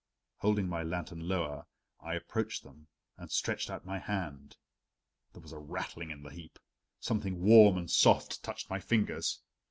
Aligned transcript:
Holding 0.37 0.67
my 0.67 0.81
lantern 0.81 1.27
lower, 1.27 1.67
I 1.99 2.15
approached 2.15 2.63
them 2.63 2.87
and 3.17 3.29
stretched 3.29 3.69
out 3.69 3.85
my 3.85 3.99
hand 3.99 4.57
there 5.33 5.43
was 5.43 5.51
a 5.51 5.59
rattling 5.59 6.09
in 6.09 6.23
the 6.23 6.31
heap; 6.31 6.57
something 6.99 7.43
warm 7.43 7.77
and 7.77 7.87
soft 7.91 8.41
touched 8.41 8.67
my 8.67 8.79
fingers. 8.79 9.43